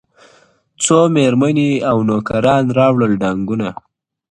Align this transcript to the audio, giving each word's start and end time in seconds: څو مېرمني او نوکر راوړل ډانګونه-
څو 0.83 0.99
مېرمني 1.15 1.71
او 1.89 1.97
نوکر 2.07 2.45
راوړل 2.77 3.11
ډانګونه- 3.21 3.69